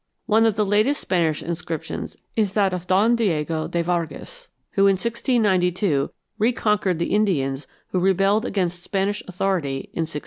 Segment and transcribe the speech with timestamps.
[0.25, 4.93] One of the latest Spanish inscriptions is that of Don Diego de Vargas, who in
[4.93, 10.19] 1692 reconquered the Indians who rebelled against Spanish authority in 1680.